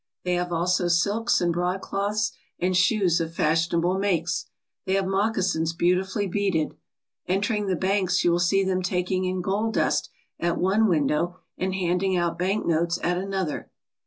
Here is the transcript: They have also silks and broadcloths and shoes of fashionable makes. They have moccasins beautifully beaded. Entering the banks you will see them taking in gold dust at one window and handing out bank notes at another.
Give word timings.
They 0.23 0.33
have 0.33 0.51
also 0.51 0.87
silks 0.87 1.41
and 1.41 1.53
broadcloths 1.53 2.31
and 2.57 2.75
shoes 2.75 3.21
of 3.21 3.35
fashionable 3.35 3.99
makes. 3.99 4.47
They 4.87 4.95
have 4.95 5.05
moccasins 5.05 5.73
beautifully 5.73 6.25
beaded. 6.25 6.75
Entering 7.27 7.67
the 7.67 7.75
banks 7.75 8.23
you 8.23 8.31
will 8.31 8.39
see 8.39 8.63
them 8.63 8.81
taking 8.81 9.25
in 9.25 9.41
gold 9.43 9.75
dust 9.75 10.09
at 10.39 10.57
one 10.57 10.87
window 10.89 11.37
and 11.55 11.75
handing 11.75 12.17
out 12.17 12.39
bank 12.39 12.65
notes 12.65 12.97
at 13.03 13.19
another. 13.19 13.69